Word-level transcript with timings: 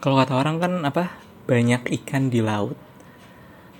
kalau 0.00 0.16
kata 0.16 0.32
orang 0.32 0.56
kan 0.56 0.72
apa 0.82 1.12
banyak 1.44 1.92
ikan 2.02 2.32
di 2.32 2.40
laut. 2.40 2.76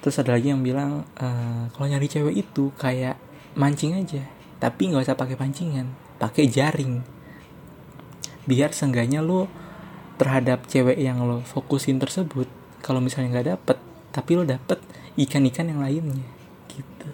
Terus 0.00 0.16
ada 0.20 0.36
lagi 0.36 0.52
yang 0.52 0.64
bilang 0.64 1.04
e, 1.16 1.26
kalau 1.72 1.86
nyari 1.88 2.08
cewek 2.08 2.36
itu 2.36 2.72
kayak 2.76 3.16
mancing 3.56 3.96
aja. 3.96 4.24
Tapi 4.60 4.92
nggak 4.92 5.08
usah 5.08 5.16
pakai 5.16 5.36
pancingan 5.40 6.10
pakai 6.20 6.44
jaring. 6.52 7.00
Biar 8.44 8.76
seenggaknya 8.76 9.24
lo 9.24 9.48
terhadap 10.20 10.68
cewek 10.68 11.00
yang 11.00 11.24
lo 11.24 11.40
fokusin 11.40 11.96
tersebut 11.96 12.44
kalau 12.84 13.00
misalnya 13.00 13.40
nggak 13.40 13.48
dapet 13.56 13.78
tapi 14.12 14.36
lo 14.36 14.44
dapet 14.44 14.76
ikan-ikan 15.16 15.72
yang 15.72 15.80
lainnya 15.80 16.28
gitu. 16.68 17.08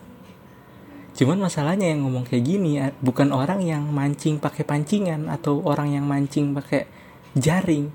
Cuman 1.23 1.39
masalahnya 1.39 1.95
yang 1.95 2.03
ngomong 2.03 2.27
kayak 2.27 2.45
gini 2.45 2.83
bukan 2.99 3.31
orang 3.31 3.63
yang 3.63 3.87
mancing 3.95 4.43
pakai 4.43 4.67
pancingan 4.67 5.31
atau 5.31 5.63
orang 5.63 5.95
yang 5.95 6.05
mancing 6.05 6.51
pakai 6.51 6.91
jaring 7.39 7.95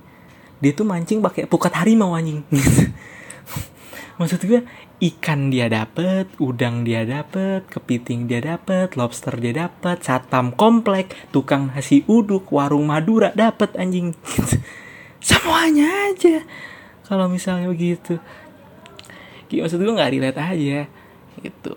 dia 0.61 0.71
tuh 0.71 0.85
mancing 0.85 1.19
pakai 1.19 1.49
pukat 1.49 1.73
harimau 1.73 2.13
anjing 2.13 2.45
maksud 4.21 4.45
gue 4.45 4.61
ikan 5.01 5.49
dia 5.49 5.65
dapet, 5.65 6.29
udang 6.37 6.85
dia 6.85 7.01
dapet, 7.01 7.65
kepiting 7.65 8.29
dia 8.29 8.37
dapet, 8.37 8.93
lobster 8.93 9.33
dia 9.41 9.65
dapet, 9.65 9.97
satam 10.05 10.53
komplek, 10.53 11.17
tukang 11.33 11.73
nasi 11.73 12.05
uduk, 12.05 12.53
warung 12.53 12.85
Madura 12.85 13.33
dapet 13.33 13.73
anjing. 13.81 14.13
Semuanya 15.25 16.13
aja. 16.13 16.45
Kalau 17.09 17.25
misalnya 17.33 17.65
begitu. 17.65 18.21
Gitu, 19.49 19.65
maksud 19.65 19.81
gue 19.81 19.97
nggak 19.97 20.13
relate 20.13 20.37
aja. 20.37 20.79
Gitu. 21.41 21.71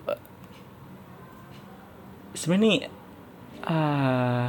Sebenarnya 2.37 2.69
nih 2.69 2.80
uh, 3.64 4.47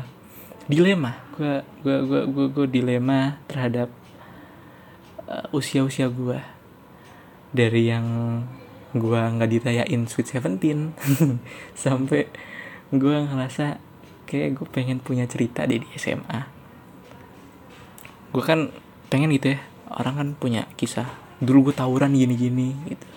dilema. 0.67 1.15
Gue 1.40 1.63
gue 1.79 1.98
gue 2.04 2.21
gue 2.27 2.45
gue 2.52 2.67
dilema 2.67 3.40
terhadap 3.48 3.88
usia-usia 5.52 6.09
gue 6.09 6.39
dari 7.55 7.89
yang 7.89 8.05
gue 8.95 9.20
nggak 9.20 9.49
ditayain 9.49 10.01
Sweet 10.07 10.37
Seventeen 10.37 10.95
sampai 11.84 12.29
gue 12.93 13.15
ngerasa 13.26 13.82
kayak 14.29 14.62
gue 14.62 14.67
pengen 14.70 15.01
punya 15.01 15.26
cerita 15.26 15.65
deh 15.65 15.82
di 15.82 15.90
SMA 15.98 16.41
gue 18.35 18.43
kan 18.43 18.70
pengen 19.09 19.32
gitu 19.32 19.55
ya 19.55 19.59
orang 19.95 20.15
kan 20.17 20.27
punya 20.35 20.67
kisah 20.76 21.07
dulu 21.39 21.71
gue 21.71 21.76
tawuran 21.76 22.15
gini-gini 22.15 22.76
gitu. 22.87 23.07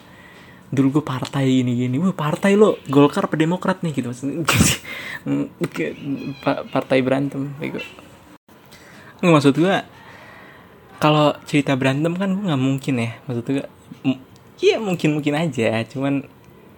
Dulu 0.69 1.01
gue 1.01 1.05
partai 1.05 1.49
gini-gini. 1.49 1.97
Wah 1.97 2.13
partai 2.13 2.59
lo 2.59 2.77
Golkar 2.91 3.31
apa 3.31 3.37
Demokrat 3.39 3.81
nih? 3.81 3.93
gitu 3.95 4.13
partai 6.75 6.99
berantem 7.01 7.55
gitu. 7.63 7.81
Maksud 9.25 9.55
gue 9.59 9.77
kalau 10.99 11.35
cerita 11.47 11.79
berantem 11.79 12.15
kan 12.19 12.35
gue 12.35 12.45
nggak 12.45 12.63
mungkin 12.63 12.95
ya. 12.99 13.11
Maksud 13.27 13.47
gue 13.47 13.67
Iya 14.59 14.83
mungkin 14.83 15.15
mungkin 15.15 15.39
aja, 15.39 15.87
cuman 15.87 16.27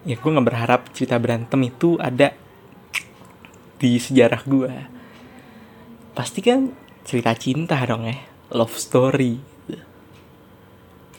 ya 0.05 0.21
gue 0.21 0.31
nggak 0.31 0.49
berharap 0.53 0.81
cerita 0.93 1.17
berantem 1.17 1.65
itu 1.65 1.97
ada 1.97 2.37
di 3.81 3.97
sejarah 3.97 4.45
gue. 4.45 4.73
Pasti 6.13 6.45
kan 6.45 6.77
cerita 7.09 7.33
cinta 7.41 7.81
dong 7.89 8.05
ya, 8.05 8.21
love 8.53 8.77
story. 8.77 9.41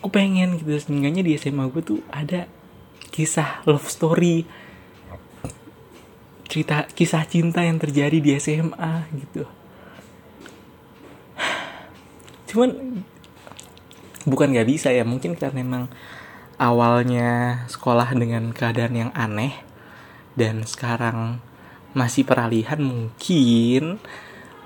Gue 0.05 0.11
pengen 0.13 0.61
gitu, 0.61 0.77
seenggaknya 0.77 1.25
di 1.25 1.33
SMA 1.33 1.65
gue 1.65 1.81
tuh 1.81 2.05
ada 2.13 2.45
kisah 3.09 3.65
love 3.65 3.89
story. 3.89 4.45
Cerita 6.45 6.85
kisah 6.93 7.25
cinta 7.25 7.65
yang 7.65 7.81
terjadi 7.81 8.21
di 8.21 8.37
SMA 8.37 9.09
gitu 9.17 9.60
cuman 12.51 13.01
bukan 14.27 14.47
nggak 14.51 14.67
bisa 14.67 14.91
ya. 14.91 15.07
Mungkin 15.07 15.39
karena 15.39 15.55
memang 15.63 15.83
awalnya 16.61 17.63
sekolah 17.71 18.13
dengan 18.13 18.53
keadaan 18.53 18.93
yang 18.93 19.11
aneh 19.17 19.55
dan 20.37 20.61
sekarang 20.67 21.41
masih 21.91 22.23
peralihan 22.23 22.79
mungkin 22.79 23.97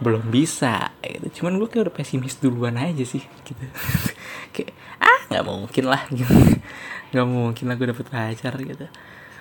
belum 0.04 0.28
bisa. 0.28 0.92
Gitu. 1.00 1.42
cuman 1.42 1.56
gue 1.62 1.68
kayak 1.72 1.84
udah 1.90 1.96
pesimis 1.96 2.38
duluan 2.44 2.76
aja 2.76 3.06
sih 3.08 3.24
gitu. 3.24 3.64
Kayak 4.56 4.76
ah 5.00 5.20
nggak 5.32 5.46
mungkin 5.48 5.86
lah 5.88 6.04
gitu. 6.12 6.32
Nggak 7.16 7.28
mungkin 7.32 7.66
lah 7.72 7.76
gue 7.80 7.88
dapet 7.96 8.08
pacar 8.12 8.54
gitu. 8.60 8.86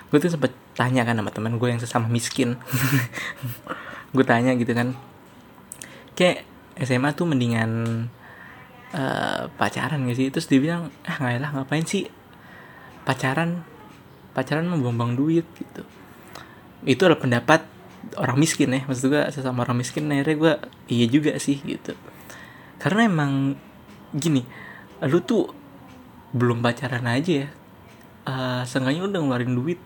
Gue 0.07 0.17
tuh 0.23 0.31
sempet 0.31 0.55
tanya 0.79 1.03
kan 1.03 1.19
sama 1.19 1.31
teman 1.33 1.59
gue 1.59 1.67
yang 1.67 1.81
sesama 1.81 2.07
miskin. 2.07 2.55
Gue 4.15 4.23
tanya 4.23 4.55
gitu 4.55 4.71
kan. 4.71 4.95
Kayak 6.15 6.47
SMA 6.79 7.11
tuh 7.11 7.27
mendingan 7.27 8.07
uh, 8.93 9.49
pacaran 9.55 10.05
gak 10.05 10.17
sih? 10.17 10.27
Terus 10.29 10.45
dia 10.51 10.59
bilang 10.61 10.93
ah 11.07 11.15
nggak 11.17 11.41
lah 11.41 11.51
ngapain 11.55 11.85
sih? 11.87 12.05
Pacaran 13.07 13.65
pacaran 14.35 14.67
membuang 14.67 15.15
duit 15.15 15.47
gitu. 15.55 15.81
Itu 16.85 17.07
adalah 17.07 17.23
pendapat 17.23 17.61
orang 18.19 18.37
miskin 18.37 18.75
ya. 18.75 18.83
Maksud 18.85 19.09
gue 19.09 19.23
sesama 19.31 19.65
orang 19.65 19.81
miskin 19.81 20.11
akhirnya 20.11 20.35
gue 20.35 20.53
iya 20.91 21.05
juga 21.09 21.33
sih 21.41 21.57
gitu. 21.63 21.95
Karena 22.77 23.07
emang 23.07 23.55
gini 24.13 24.45
lu 25.03 25.19
tuh 25.23 25.51
belum 26.35 26.59
pacaran 26.59 27.07
aja 27.07 27.47
ya. 27.47 27.49
Uh, 28.25 28.61
seenggaknya 28.65 29.05
udah 29.05 29.19
ngeluarin 29.21 29.53
duit. 29.55 29.79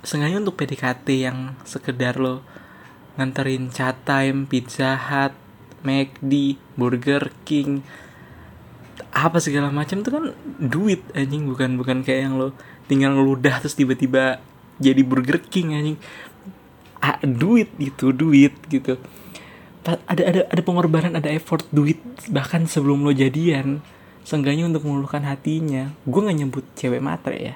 Seenggaknya 0.00 0.40
untuk 0.40 0.56
PDKT 0.56 1.06
yang 1.20 1.54
sekedar 1.68 2.16
lo 2.16 2.42
nganterin 3.20 3.68
chat 3.68 4.00
time, 4.08 4.48
pizza 4.48 4.96
hut, 4.96 5.36
McD, 5.82 6.60
Burger 6.76 7.32
King, 7.44 7.80
apa 9.10 9.42
segala 9.42 9.72
macam 9.74 10.04
tuh 10.04 10.12
kan 10.12 10.24
duit 10.60 11.02
anjing. 11.16 11.48
Bukan 11.48 11.80
bukan 11.80 12.06
kayak 12.06 12.20
yang 12.30 12.34
lo 12.38 12.54
tinggal 12.86 13.16
ngeludah 13.16 13.62
terus 13.62 13.74
tiba-tiba 13.78 14.38
jadi 14.78 15.02
Burger 15.02 15.40
King 15.42 15.76
anjing. 15.76 15.98
Ah, 17.00 17.16
duit 17.24 17.72
itu 17.80 18.12
duit 18.12 18.54
gitu. 18.68 19.00
Ada 19.84 20.22
ada 20.22 20.40
ada 20.52 20.62
pengorbanan 20.62 21.16
ada 21.16 21.32
effort 21.32 21.64
duit 21.72 21.98
bahkan 22.28 22.68
sebelum 22.68 23.00
lo 23.00 23.16
jadian 23.16 23.80
seenggaknya 24.24 24.68
untuk 24.68 24.84
meluluhkan 24.84 25.24
hatinya. 25.24 25.96
Gue 26.04 26.20
nggak 26.22 26.38
nyebut 26.38 26.64
cewek 26.76 27.00
matre 27.00 27.36
ya. 27.40 27.54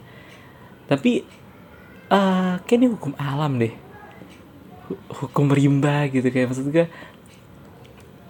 Tapi 0.88 1.24
uh, 2.08 2.60
kayak 2.64 2.78
ini 2.80 2.88
hukum 2.90 3.12
alam 3.20 3.60
deh. 3.60 3.74
Hukum 5.08 5.48
rimba 5.52 6.08
gitu 6.12 6.28
kayak 6.28 6.52
maksud 6.52 6.68
gue 6.72 6.88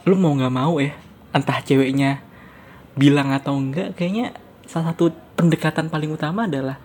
lu 0.05 0.15
mau 0.21 0.33
nggak 0.37 0.55
mau 0.55 0.77
ya 0.81 0.93
entah 1.33 1.59
ceweknya 1.65 2.21
bilang 2.95 3.35
atau 3.35 3.59
enggak 3.59 3.99
kayaknya 3.99 4.37
salah 4.69 4.95
satu 4.95 5.11
pendekatan 5.35 5.91
paling 5.91 6.15
utama 6.15 6.47
adalah 6.47 6.79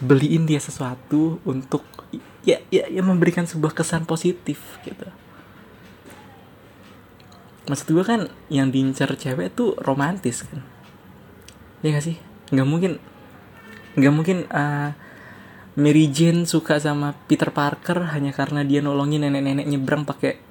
beliin 0.00 0.48
dia 0.48 0.58
sesuatu 0.58 1.38
untuk 1.44 1.84
ya 2.40 2.56
ya, 2.72 2.88
ya 2.88 3.02
memberikan 3.04 3.44
sebuah 3.44 3.76
kesan 3.76 4.08
positif 4.08 4.80
gitu. 4.82 5.04
Maksud 7.68 7.86
gue 7.92 8.04
kan 8.04 8.20
yang 8.48 8.72
diincar 8.72 9.12
cewek 9.14 9.52
tuh 9.52 9.76
romantis 9.78 10.42
kan. 10.42 10.64
Ya 11.84 11.92
gak 11.92 12.04
sih? 12.08 12.16
Nggak 12.50 12.66
mungkin 12.66 12.92
nggak 14.00 14.14
mungkin 14.14 14.38
uh, 14.48 14.96
Mary 15.76 16.08
Jane 16.10 16.48
suka 16.48 16.80
sama 16.80 17.14
Peter 17.28 17.52
Parker 17.52 18.10
hanya 18.10 18.32
karena 18.32 18.64
dia 18.64 18.80
nolongin 18.80 19.22
nenek-nenek 19.22 19.66
nyebrang 19.68 20.08
pakai 20.08 20.49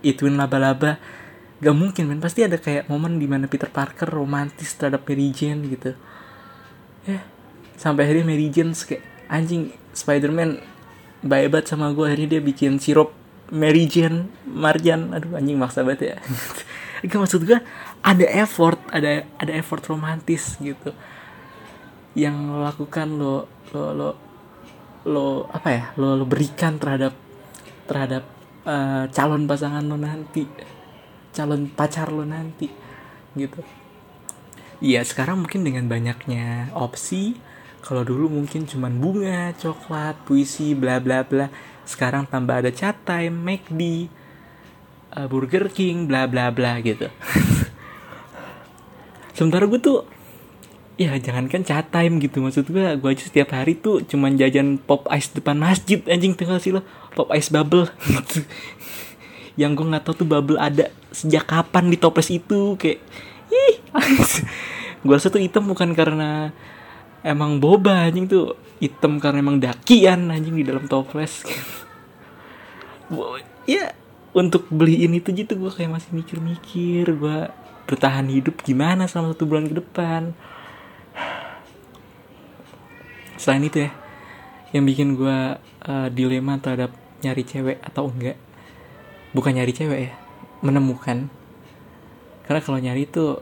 ituin 0.00 0.36
laba-laba. 0.36 1.00
Gak 1.60 1.76
mungkin 1.76 2.08
kan 2.08 2.18
pasti 2.24 2.40
ada 2.40 2.56
kayak 2.56 2.88
momen 2.88 3.20
di 3.20 3.28
mana 3.28 3.44
Peter 3.44 3.68
Parker 3.68 4.08
romantis 4.08 4.72
terhadap 4.80 5.04
Mary 5.04 5.28
Jane 5.28 5.60
gitu. 5.68 5.92
Ya 7.04 7.20
sampai 7.80 8.04
akhirnya 8.04 8.28
Mary 8.28 8.52
Jane 8.52 8.76
kayak 8.76 9.00
anjing 9.32 9.72
Spider-Man 9.96 10.60
baik 11.24 11.48
banget 11.52 11.66
sama 11.72 11.92
gue 11.96 12.04
akhirnya 12.04 12.36
dia 12.36 12.42
bikin 12.44 12.76
sirup 12.76 13.12
Mary 13.52 13.88
Jane 13.88 14.28
Marjan. 14.44 15.16
Aduh 15.16 15.36
anjing 15.36 15.56
maksa 15.56 15.80
banget 15.84 16.16
ya. 16.16 16.16
Gak 17.08 17.16
maksud 17.16 17.48
gue 17.48 17.60
ada 18.04 18.26
effort 18.36 18.80
ada 18.92 19.24
ada 19.40 19.52
effort 19.52 19.84
romantis 19.88 20.60
gitu. 20.60 20.92
Yang 22.16 22.36
lo 22.52 22.58
lakukan 22.64 23.08
lo 23.16 23.48
lo 23.72 23.84
lo 23.96 24.08
lo 25.08 25.26
apa 25.48 25.68
ya 25.72 25.84
lo 25.96 26.16
lo 26.16 26.28
berikan 26.28 26.76
terhadap 26.76 27.16
terhadap 27.88 28.39
uh, 28.66 29.04
calon 29.12 29.44
pasangan 29.44 29.84
lo 29.84 29.96
nanti 29.96 30.44
calon 31.30 31.70
pacar 31.70 32.10
lo 32.10 32.26
nanti 32.26 32.66
gitu 33.36 33.62
Iya 34.80 35.04
sekarang 35.04 35.44
mungkin 35.44 35.60
dengan 35.60 35.84
banyaknya 35.92 36.72
opsi 36.72 37.36
kalau 37.84 38.00
dulu 38.00 38.32
mungkin 38.32 38.64
cuman 38.64 38.96
bunga, 38.96 39.52
coklat, 39.56 40.24
puisi, 40.24 40.72
bla 40.72 41.00
bla 41.00 41.24
bla. 41.24 41.52
Sekarang 41.84 42.28
tambah 42.28 42.64
ada 42.64 42.72
chat 42.72 42.96
time, 43.04 43.32
McD, 43.32 44.08
uh, 45.16 45.28
Burger 45.28 45.68
King, 45.68 46.08
bla 46.08 46.24
bla 46.24 46.48
bla 46.48 46.80
gitu. 46.80 47.12
Sementara 49.36 49.68
gue 49.68 49.80
tuh 49.80 50.04
ya 50.96 51.14
jangankan 51.20 51.62
chat 51.62 51.90
time 51.92 52.18
gitu. 52.18 52.40
Maksud 52.42 52.70
gue 52.70 52.86
gue 52.96 53.08
aja 53.10 53.24
setiap 53.26 53.54
hari 53.54 53.78
tuh 53.78 54.02
cuman 54.06 54.34
jajan 54.34 54.80
pop 54.80 55.06
ice 55.12 55.30
depan 55.30 55.58
masjid 55.58 56.00
anjing 56.08 56.34
tinggal 56.34 56.58
sih 56.58 56.74
lo. 56.74 56.82
Pop 57.12 57.30
ice 57.34 57.52
bubble. 57.52 57.86
Gitu 58.08 58.46
yang 59.60 59.76
gue 59.76 59.84
nggak 59.84 60.08
tahu 60.08 60.24
tuh 60.24 60.28
bubble 60.28 60.56
ada 60.56 60.88
sejak 61.12 61.44
kapan 61.44 61.92
di 61.92 62.00
toples 62.00 62.32
itu 62.32 62.78
kayak 62.80 63.02
ih 63.50 63.76
gue 65.04 65.14
rasa 65.14 65.28
tuh 65.28 65.42
hitam 65.42 65.68
bukan 65.68 65.92
karena 65.92 66.54
emang 67.20 67.60
boba 67.60 68.08
anjing 68.08 68.24
tuh 68.24 68.56
hitam 68.80 69.20
karena 69.20 69.44
emang 69.44 69.60
dakian 69.60 70.32
anjing 70.32 70.56
di 70.56 70.64
dalam 70.64 70.88
toples. 70.88 71.44
Ya 73.66 73.94
untuk 74.30 74.70
beliin 74.70 75.18
itu 75.18 75.34
gitu 75.34 75.58
gue 75.58 75.70
kayak 75.70 75.90
masih 75.90 76.10
mikir-mikir 76.14 77.06
gue 77.10 77.38
bertahan 77.90 78.30
hidup 78.30 78.62
gimana 78.62 79.10
selama 79.10 79.34
satu 79.34 79.50
bulan 79.50 79.66
ke 79.66 79.82
depan 79.82 80.30
selain 83.40 83.64
itu 83.64 83.88
ya 83.88 83.90
yang 84.76 84.84
bikin 84.84 85.16
gue 85.16 85.38
uh, 85.88 86.08
dilema 86.12 86.60
terhadap 86.60 86.92
nyari 87.24 87.42
cewek 87.42 87.80
atau 87.80 88.12
enggak 88.12 88.36
bukan 89.32 89.56
nyari 89.56 89.72
cewek 89.72 90.00
ya 90.10 90.12
menemukan. 90.60 91.32
Karena 92.44 92.60
kalau 92.60 92.78
nyari 92.82 93.08
itu 93.08 93.40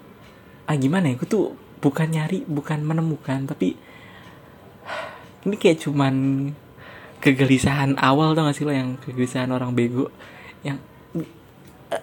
ah 0.69 0.76
gimana 0.76 1.08
ya 1.08 1.14
gue 1.16 1.28
tuh 1.28 1.56
bukan 1.80 2.12
nyari 2.12 2.44
bukan 2.44 2.84
menemukan 2.84 3.48
tapi 3.48 3.72
ini 5.48 5.56
kayak 5.56 5.81
cuman 5.81 6.14
kegelisahan 7.24 7.96
awal 7.96 8.36
tuh 8.36 8.44
gak 8.44 8.54
sih 8.54 8.69
lo 8.69 8.74
yang 8.76 9.00
kegelisahan 9.00 9.48
orang 9.48 9.72
bego 9.72 10.12
yang 10.60 10.76
uh, 11.16 12.02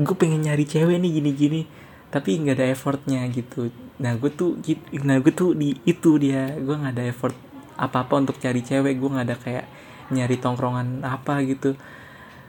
gue 0.00 0.16
pengen 0.16 0.40
nyari 0.48 0.64
cewek 0.64 0.96
nih 0.96 1.20
gini-gini 1.20 1.62
tapi 2.08 2.40
nggak 2.40 2.56
ada 2.56 2.66
effortnya 2.72 3.28
gitu 3.28 3.68
nah 3.96 4.12
gue 4.12 4.28
tuh 4.28 4.60
nah 5.02 5.16
gue 5.16 5.32
tuh 5.32 5.56
di 5.56 5.76
itu 5.88 6.20
dia. 6.20 6.52
Gue 6.56 6.76
nggak 6.76 6.94
ada 6.96 7.04
effort 7.08 7.36
apa 7.76 8.04
apa 8.04 8.14
untuk 8.16 8.36
cari 8.36 8.60
cewek. 8.60 8.96
Gue 9.00 9.10
nggak 9.12 9.26
ada 9.26 9.36
kayak 9.36 9.66
nyari 10.12 10.36
tongkrongan 10.38 11.02
apa 11.02 11.42
gitu. 11.44 11.74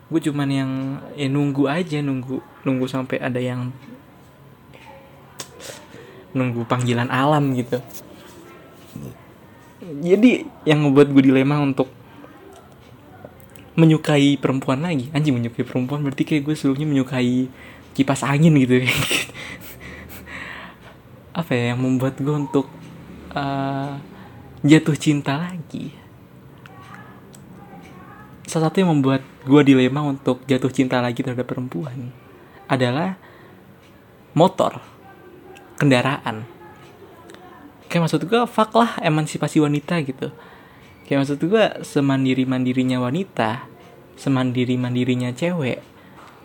Gue 0.08 0.20
cuman 0.24 0.50
yang 0.50 0.72
ya 1.16 1.28
nunggu 1.28 1.68
aja 1.68 2.00
nunggu 2.00 2.40
nunggu 2.64 2.86
sampai 2.88 3.20
ada 3.20 3.40
yang 3.40 3.72
nunggu 6.36 6.68
panggilan 6.68 7.08
alam 7.10 7.56
gitu. 7.56 7.80
Jadi 9.88 10.44
yang 10.68 10.84
membuat 10.84 11.10
gue 11.16 11.24
dilema 11.24 11.64
untuk 11.64 11.88
menyukai 13.78 14.36
perempuan 14.42 14.84
lagi. 14.84 15.08
Anjing 15.14 15.38
menyukai 15.38 15.64
perempuan 15.64 16.04
berarti 16.04 16.26
kayak 16.26 16.44
gue 16.44 16.56
sebelumnya 16.58 16.88
menyukai 16.90 17.48
kipas 17.98 18.22
angin 18.22 18.54
gitu 18.62 18.86
apa 21.38 21.54
ya 21.54 21.78
yang 21.78 21.80
membuat 21.86 22.18
gue 22.18 22.34
untuk 22.34 22.66
uh, 23.38 23.94
jatuh 24.66 24.98
cinta 24.98 25.38
lagi. 25.38 25.94
Salah 28.50 28.74
satu 28.74 28.82
yang 28.82 28.98
membuat 28.98 29.22
gue 29.46 29.62
dilema 29.62 30.02
untuk 30.02 30.42
jatuh 30.50 30.74
cinta 30.74 30.98
lagi 30.98 31.22
terhadap 31.22 31.46
perempuan 31.46 32.10
adalah 32.66 33.22
motor 34.34 34.82
kendaraan. 35.78 36.50
Kayak 37.86 38.10
maksud 38.10 38.26
gue 38.26 38.42
fuck 38.50 38.74
lah 38.74 38.98
emansipasi 39.06 39.62
wanita 39.62 40.02
gitu. 40.02 40.34
Kayak 41.06 41.22
maksud 41.22 41.38
gue 41.38 41.66
semandiri 41.86 42.50
mandirinya 42.50 42.98
wanita 42.98 43.78
semandiri 44.18 44.76
mandirinya 44.76 45.30
cewek 45.32 45.80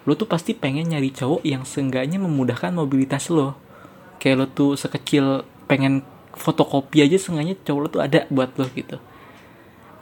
lo 0.04 0.12
tuh 0.18 0.28
pasti 0.28 0.52
pengen 0.52 0.92
nyari 0.92 1.10
cowok 1.14 1.42
yang 1.42 1.64
seenggaknya 1.64 2.20
memudahkan 2.20 2.76
mobilitas 2.76 3.32
lo 3.32 3.56
kayak 4.22 4.36
lo 4.38 4.46
tuh 4.46 4.78
sekecil 4.78 5.42
pengen 5.66 6.06
fotokopi 6.38 7.02
aja 7.02 7.18
seenggaknya 7.18 7.58
cowok 7.58 7.80
lo 7.82 7.88
tuh 7.90 8.02
ada 8.06 8.22
buat 8.30 8.54
lo 8.54 8.70
gitu. 8.70 9.02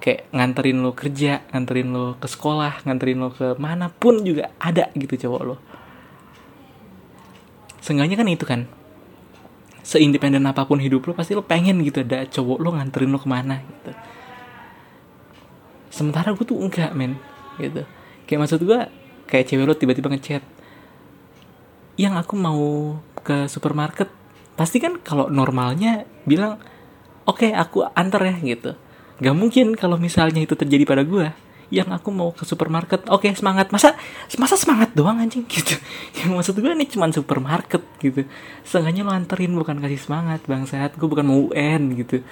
Kayak 0.05 0.28
nganterin 0.28 0.84
lo 0.84 0.93
kerja 0.93 1.40
nganterin 1.49 1.88
lo 1.88 2.20
ke 2.20 2.28
sekolah 2.28 2.84
nganterin 2.84 3.17
lo 3.17 3.32
ke 3.32 3.56
mana 3.56 3.88
pun 3.88 4.20
juga 4.20 4.52
ada 4.61 4.93
gitu 4.93 5.17
cowok 5.17 5.43
lo. 5.49 5.56
Seenggaknya 7.81 8.20
kan 8.20 8.28
itu 8.28 8.44
kan. 8.44 8.69
Seindependen 9.81 10.44
apa 10.44 10.69
pun 10.69 10.84
hidup 10.84 11.08
lo 11.08 11.17
pasti 11.17 11.32
lo 11.32 11.40
pengen 11.40 11.81
gitu 11.81 12.05
ada 12.05 12.28
cowok 12.28 12.58
lo 12.61 12.76
nganterin 12.76 13.08
lo 13.08 13.17
ke 13.17 13.28
mana 13.28 13.64
gitu. 13.64 13.93
Sementara 15.88 16.37
gue 16.37 16.44
tuh 16.44 16.61
enggak 16.61 16.93
men 16.93 17.17
gitu. 17.56 17.88
Kayak 18.28 18.40
maksud 18.44 18.61
gue 18.69 18.81
kayak 19.32 19.49
cewek 19.49 19.64
lo 19.64 19.72
tiba-tiba 19.72 20.12
ngechat 20.12 20.44
yang 22.00 22.17
aku 22.17 22.32
mau 22.32 22.97
ke 23.20 23.44
supermarket 23.52 24.08
pasti 24.56 24.81
kan 24.81 24.97
kalau 25.05 25.29
normalnya 25.29 26.08
bilang 26.25 26.56
oke 27.29 27.44
okay, 27.44 27.52
aku 27.52 27.85
antar 27.93 28.25
ya 28.25 28.37
gitu. 28.41 28.73
Gak 29.20 29.37
mungkin 29.37 29.76
kalau 29.76 30.00
misalnya 30.00 30.41
itu 30.41 30.56
terjadi 30.56 30.88
pada 30.88 31.05
gue 31.05 31.29
yang 31.70 31.93
aku 31.93 32.08
mau 32.11 32.32
ke 32.32 32.49
supermarket 32.49 33.05
oke 33.12 33.29
okay, 33.29 33.37
semangat. 33.37 33.69
Masa 33.69 34.00
masa 34.41 34.56
semangat 34.56 34.97
doang 34.97 35.20
anjing? 35.20 35.44
Gitu. 35.52 35.76
Yang 36.17 36.31
maksud 36.32 36.55
gue 36.56 36.73
ini 36.73 36.88
cuma 36.88 37.12
supermarket 37.12 37.85
gitu. 38.00 38.25
Seenggaknya 38.64 39.05
lo 39.05 39.12
anterin 39.12 39.53
bukan 39.53 39.76
kasih 39.85 40.00
semangat 40.00 40.41
bang 40.49 40.64
sehat 40.64 40.96
gue 40.96 41.05
bukan 41.08 41.29
mau 41.29 41.53
UN 41.53 42.00
gitu. 42.00 42.25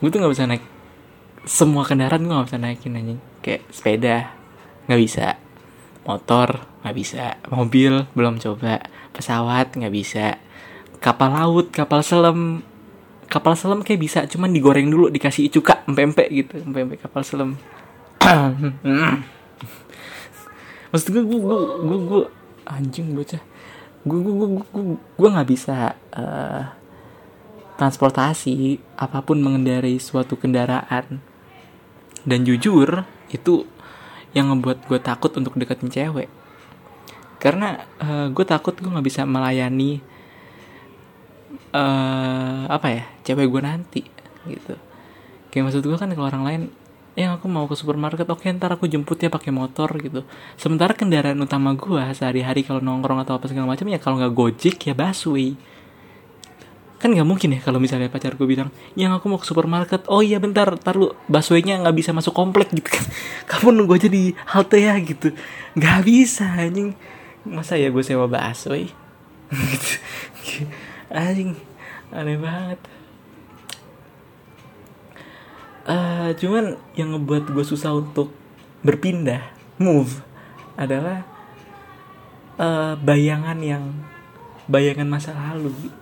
Gue 0.00 0.08
tuh 0.08 0.18
nggak 0.24 0.32
bisa 0.32 0.48
naik 0.48 0.64
semua 1.44 1.84
kendaraan 1.84 2.24
gue 2.24 2.32
nggak 2.32 2.48
bisa 2.48 2.60
naikin 2.60 2.96
anjing. 2.96 3.20
Kayak 3.44 3.62
sepeda 3.68 4.16
nggak 4.88 5.00
bisa 5.04 5.43
motor 6.04 6.64
nggak 6.84 6.96
bisa. 6.96 7.36
Mobil 7.48 8.04
belum 8.12 8.38
coba. 8.40 8.84
Pesawat 9.12 9.72
nggak 9.76 9.94
bisa. 9.94 10.36
Kapal 11.00 11.32
laut 11.36 11.72
kapal 11.72 12.04
selam. 12.04 12.60
Kapal 13.28 13.56
selam 13.56 13.80
kayak 13.80 14.00
bisa 14.00 14.20
cuman 14.28 14.52
digoreng 14.52 14.92
dulu 14.92 15.08
dikasih 15.08 15.48
cuka 15.48 15.82
empek 15.88 16.28
gitu. 16.30 16.60
Empek 16.60 17.08
kapal 17.08 17.24
selam. 17.24 17.56
Maksud 20.92 21.08
gue 21.10 21.24
gue 21.26 21.40
gue 21.42 21.58
gue, 21.82 21.98
gue 22.06 22.22
anjing 22.68 23.16
bocah. 23.16 23.42
Gue 24.04 24.18
gue 24.20 24.34
gue 24.36 24.48
gue 24.60 24.84
gue 25.00 25.28
nggak 25.28 25.48
bisa 25.48 25.96
uh, 26.14 26.62
transportasi 27.74 28.78
apa 28.94 29.24
pun 29.24 29.40
mengendarai 29.40 29.98
suatu 29.98 30.38
kendaraan. 30.38 31.18
Dan 32.24 32.46
jujur 32.48 33.04
itu 33.28 33.68
yang 34.34 34.50
ngebuat 34.50 34.90
gue 34.90 34.98
takut 35.00 35.30
untuk 35.38 35.54
deketin 35.54 35.88
cewek. 35.88 36.28
Karena 37.38 37.86
uh, 38.02 38.26
gue 38.28 38.44
takut 38.44 38.74
gue 38.74 38.90
nggak 38.90 39.06
bisa 39.06 39.22
melayani 39.24 40.02
uh, 41.70 42.66
apa 42.66 42.86
ya 42.90 43.04
cewek 43.22 43.46
gue 43.46 43.62
nanti 43.62 44.02
gitu. 44.50 44.74
Kayak 45.54 45.70
maksud 45.70 45.82
gue 45.86 45.96
kan 45.96 46.10
kalau 46.12 46.28
orang 46.28 46.44
lain 46.44 46.62
yang 47.14 47.38
aku 47.38 47.46
mau 47.46 47.70
ke 47.70 47.78
supermarket 47.78 48.26
oke 48.26 48.42
ntar 48.58 48.74
aku 48.74 48.90
jemput 48.90 49.22
ya 49.22 49.30
pakai 49.30 49.54
motor 49.54 49.86
gitu. 50.02 50.26
Sementara 50.58 50.98
kendaraan 50.98 51.38
utama 51.38 51.78
gue 51.78 52.02
sehari-hari 52.10 52.66
kalau 52.66 52.82
nongkrong 52.82 53.22
atau 53.22 53.38
apa 53.38 53.46
segala 53.46 53.70
macam 53.70 53.86
ya 53.86 54.02
kalau 54.02 54.18
nggak 54.18 54.34
gojek 54.34 54.76
ya 54.90 54.94
busway 54.98 55.54
kan 57.04 57.12
nggak 57.12 57.28
mungkin 57.28 57.52
ya 57.52 57.60
kalau 57.60 57.76
misalnya 57.76 58.08
pacarku 58.08 58.48
bilang 58.48 58.72
yang 58.96 59.12
aku 59.12 59.28
mau 59.28 59.36
ke 59.36 59.44
supermarket. 59.44 60.08
Oh 60.08 60.24
iya 60.24 60.40
bentar 60.40 60.72
tar 60.80 60.96
lu 60.96 61.12
busway-nya 61.28 61.84
nggak 61.84 62.00
bisa 62.00 62.16
masuk 62.16 62.32
komplek 62.32 62.72
gitu 62.72 62.88
kan. 62.88 63.04
Kamu 63.52 63.76
nunggu 63.76 64.00
aja 64.00 64.08
di 64.08 64.32
halte 64.48 64.80
ya 64.80 64.96
gitu. 64.96 65.36
Nggak 65.76 66.00
bisa 66.00 66.48
anjing. 66.48 66.96
Masa 67.44 67.76
ya 67.76 67.92
gue 67.92 68.00
sewa 68.00 68.24
busway? 68.24 68.88
Gitu. 70.48 70.64
Anjing 71.12 71.52
aneh 72.08 72.40
banget. 72.40 72.80
Uh, 75.84 76.32
cuman 76.40 76.80
yang 76.96 77.12
ngebuat 77.12 77.52
gue 77.52 77.64
susah 77.68 77.92
untuk 77.92 78.32
berpindah 78.80 79.44
move 79.76 80.24
adalah 80.80 81.28
uh, 82.56 82.96
bayangan 82.96 83.60
yang 83.60 83.92
bayangan 84.64 85.04
masa 85.04 85.36
lalu 85.36 85.92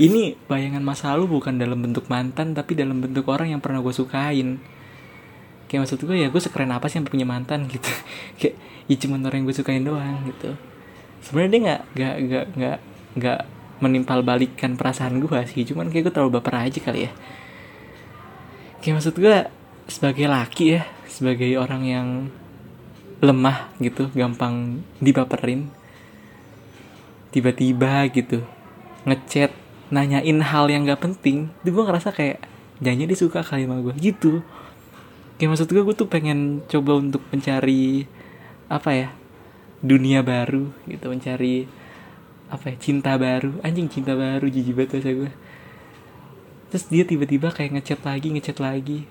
ini 0.00 0.32
bayangan 0.48 0.80
masa 0.80 1.12
lalu 1.12 1.36
bukan 1.36 1.60
dalam 1.60 1.76
bentuk 1.84 2.08
mantan 2.08 2.56
tapi 2.56 2.72
dalam 2.72 3.04
bentuk 3.04 3.28
orang 3.28 3.52
yang 3.52 3.60
pernah 3.60 3.84
gue 3.84 3.92
sukain. 3.92 4.56
Kayak 5.68 5.80
maksud 5.84 6.00
gue 6.08 6.16
ya 6.16 6.32
gue 6.32 6.40
sekeren 6.40 6.72
apa 6.72 6.88
sih 6.88 6.96
yang 6.96 7.04
punya 7.04 7.28
mantan 7.28 7.68
gitu. 7.68 7.84
Kayak 8.40 8.56
ya 8.88 8.96
cuma 8.96 9.20
orang 9.20 9.44
yang 9.44 9.46
gue 9.52 9.56
sukain 9.60 9.84
doang 9.84 10.24
gitu. 10.24 10.56
Sebenarnya 11.20 11.50
dia 11.52 11.60
nggak 11.60 11.80
nggak 11.92 12.14
nggak 12.16 12.46
nggak 12.56 12.78
nggak 13.20 13.40
menimpal 13.84 14.24
balikan 14.24 14.80
perasaan 14.80 15.20
gue 15.20 15.40
sih. 15.52 15.68
Cuman 15.68 15.92
kayak 15.92 16.08
gue 16.08 16.12
terlalu 16.16 16.40
baper 16.40 16.56
aja 16.56 16.80
kali 16.80 17.04
ya. 17.04 17.12
Kayak 18.80 19.04
maksud 19.04 19.20
gue 19.20 19.36
sebagai 19.84 20.26
laki 20.32 20.80
ya 20.80 20.82
sebagai 21.10 21.50
orang 21.60 21.82
yang 21.84 22.08
lemah 23.20 23.68
gitu 23.82 24.08
gampang 24.16 24.80
dibaperin 25.02 25.68
tiba-tiba 27.34 28.08
gitu 28.08 28.40
ngechat 29.04 29.52
nanyain 29.90 30.38
hal 30.42 30.70
yang 30.70 30.86
gak 30.86 31.02
penting 31.02 31.50
itu 31.62 31.70
gue 31.74 31.84
ngerasa 31.84 32.14
kayak 32.14 32.38
jangan 32.78 33.10
dia 33.10 33.18
suka 33.18 33.42
kali 33.42 33.66
sama 33.66 33.82
gue 33.82 33.94
gitu. 34.00 34.40
Kayak 35.36 35.56
maksud 35.56 35.68
gue 35.68 35.82
gue 35.82 35.96
tuh 35.96 36.08
pengen 36.08 36.64
coba 36.70 36.96
untuk 36.96 37.22
mencari 37.34 38.06
apa 38.70 38.90
ya 38.94 39.08
dunia 39.82 40.22
baru 40.22 40.70
gitu 40.86 41.10
mencari 41.10 41.66
apa 42.48 42.64
ya 42.72 42.76
cinta 42.78 43.18
baru. 43.18 43.58
Anjing 43.66 43.90
cinta 43.90 44.14
baru 44.14 44.46
jijik 44.46 44.74
banget 44.78 44.90
bahasa 44.98 45.12
gue 45.12 45.32
terus 46.70 46.86
dia 46.86 47.02
tiba-tiba 47.02 47.50
kayak 47.50 47.82
ngechat 47.82 48.00
lagi 48.06 48.30
ngechat 48.30 48.58
lagi. 48.62 49.04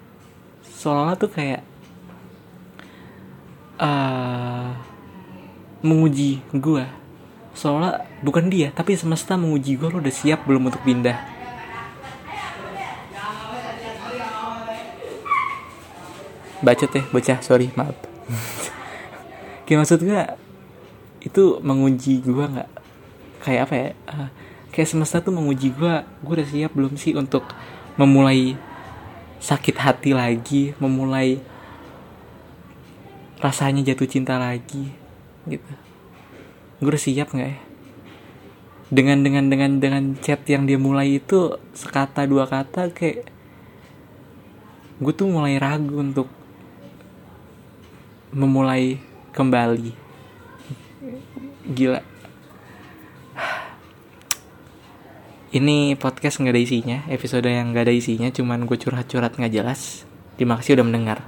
Seolah 0.64 1.20
tuh 1.20 1.28
kayak 1.28 1.60
uh, 3.84 4.80
menguji 5.84 6.40
gue 6.56 6.99
soalnya 7.60 8.08
bukan 8.24 8.48
dia 8.48 8.72
tapi 8.72 8.96
semesta 8.96 9.36
menguji 9.36 9.76
gue 9.76 9.92
lo 9.92 10.00
udah 10.00 10.16
siap 10.16 10.48
belum 10.48 10.72
untuk 10.72 10.80
pindah? 10.88 11.20
Bacot 16.64 16.92
ya 16.96 17.04
bocah 17.12 17.40
sorry 17.44 17.68
maaf. 17.76 18.00
Kayak 19.68 19.84
maksud 19.84 20.00
gue 20.08 20.22
itu 21.20 21.44
menguji 21.60 22.24
gue 22.24 22.46
nggak? 22.48 22.72
Kayak 23.44 23.62
apa 23.68 23.76
ya? 23.76 23.90
Uh, 24.08 24.30
kayak 24.72 24.96
semesta 24.96 25.20
tuh 25.20 25.36
menguji 25.36 25.76
gue 25.76 25.94
gue 26.24 26.34
udah 26.40 26.48
siap 26.48 26.72
belum 26.72 26.96
sih 26.96 27.12
untuk 27.18 27.44
memulai 28.00 28.56
sakit 29.44 29.76
hati 29.76 30.12
lagi 30.16 30.72
memulai 30.78 31.42
rasanya 33.40 33.84
jatuh 33.92 34.08
cinta 34.08 34.36
lagi 34.36 34.92
gitu 35.48 35.89
gue 36.80 36.88
udah 36.88 37.00
siap 37.00 37.36
nggak 37.36 37.50
ya? 37.52 37.60
Dengan 38.90 39.22
dengan 39.22 39.46
dengan 39.52 39.72
dengan 39.78 40.04
chat 40.18 40.42
yang 40.50 40.66
dia 40.66 40.80
mulai 40.80 41.20
itu 41.20 41.60
sekata 41.76 42.26
dua 42.26 42.50
kata 42.50 42.90
kayak 42.90 43.28
gue 45.00 45.14
tuh 45.14 45.28
mulai 45.28 45.60
ragu 45.60 46.00
untuk 46.00 46.32
memulai 48.32 48.98
kembali. 49.36 49.92
Gila. 51.70 52.02
Ini 55.50 55.98
podcast 55.98 56.40
nggak 56.40 56.54
ada 56.54 56.62
isinya 56.62 56.98
episode 57.10 57.50
yang 57.50 57.74
nggak 57.74 57.90
ada 57.90 57.94
isinya 57.94 58.30
cuman 58.32 58.64
gue 58.64 58.78
curhat-curhat 58.80 59.36
nggak 59.36 59.54
jelas. 59.54 60.08
Terima 60.40 60.56
kasih 60.56 60.80
udah 60.80 60.86
mendengar 60.88 61.20